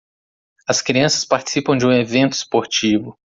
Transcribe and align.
As 0.67 0.81
crianças 0.81 1.23
participam 1.23 1.77
de 1.77 1.85
um 1.85 1.91
evento 1.91 2.33
esportivo. 2.33 3.15